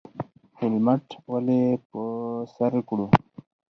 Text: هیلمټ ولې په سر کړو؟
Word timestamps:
هیلمټ 0.59 1.05
ولې 1.31 1.61
په 1.89 2.01
سر 2.55 2.73
کړو؟ 2.87 3.07